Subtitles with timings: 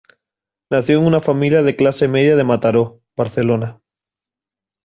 [0.71, 3.79] Nació en una familia de clase media de Mataró, Barcelona.